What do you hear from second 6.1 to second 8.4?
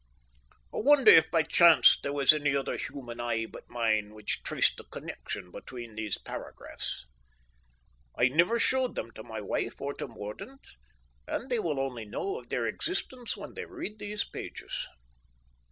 paragraphs. I